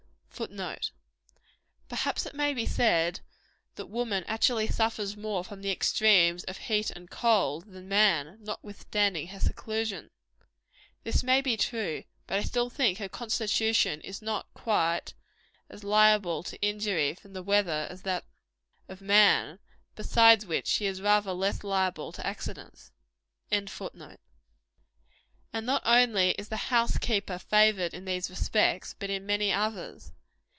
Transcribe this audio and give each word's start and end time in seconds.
[Footnote: 0.41 0.89
Perhaps 1.87 2.25
it 2.25 2.33
may 2.33 2.55
be 2.55 2.65
said, 2.65 3.19
that 3.75 3.85
woman 3.85 4.23
actually 4.25 4.65
suffers 4.65 5.15
more 5.15 5.43
from 5.43 5.61
the 5.61 5.69
extremes 5.71 6.43
of 6.45 6.57
heat 6.57 6.89
and 6.89 7.11
cold, 7.11 7.71
than 7.71 7.87
man, 7.87 8.39
notwithstanding 8.41 9.27
her 9.27 9.39
seclusion, 9.39 10.09
This 11.03 11.21
may 11.23 11.41
be 11.41 11.57
true; 11.57 12.05
but 12.25 12.39
I 12.39 12.43
still 12.43 12.71
think 12.71 12.97
her 12.97 13.07
constitution 13.07 14.01
is 14.01 14.23
not 14.23 14.51
quite 14.55 15.13
as 15.69 15.83
liable 15.83 16.41
to 16.41 16.59
injury, 16.59 17.13
from 17.13 17.33
the 17.33 17.43
weather, 17.43 17.85
as 17.91 18.01
that 18.01 18.25
of 18.89 18.99
man; 18.99 19.59
besides 19.95 20.47
which, 20.47 20.65
she 20.65 20.87
is 20.87 21.03
rather 21.03 21.33
less 21.33 21.63
liable 21.63 22.11
to 22.13 22.25
accidents.] 22.25 22.91
And 23.51 23.69
not 25.67 25.81
only 25.85 26.31
is 26.31 26.49
the 26.49 26.57
house 26.57 26.97
keeper 26.97 27.37
favored 27.37 27.93
in 27.93 28.05
these 28.05 28.31
respects, 28.31 28.95
but 28.97 29.11
in 29.11 29.27
many 29.27 29.53
others. 29.53 30.13